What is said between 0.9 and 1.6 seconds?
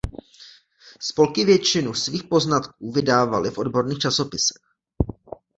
Spolky